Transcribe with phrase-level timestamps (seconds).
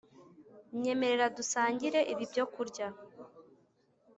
[0.81, 2.87] Nyemerera dusangire ibi byokurya